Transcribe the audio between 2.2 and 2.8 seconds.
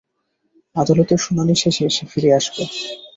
আসবে।